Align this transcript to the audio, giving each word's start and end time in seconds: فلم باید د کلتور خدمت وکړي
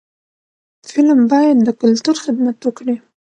فلم 0.89 1.19
باید 1.31 1.57
د 1.67 1.69
کلتور 1.81 2.15
خدمت 2.23 2.57
وکړي 2.61 2.95